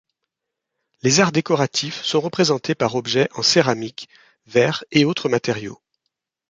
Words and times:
Les 1.03 1.19
arts 1.19 1.31
décoratifs 1.31 2.01
sont 2.01 2.21
représentés 2.21 2.73
par 2.73 2.95
objets 2.95 3.29
en 3.35 3.43
céramique, 3.43 4.09
verre 4.47 4.83
et 4.91 5.05
autres 5.05 5.29
matériaux. 5.29 5.79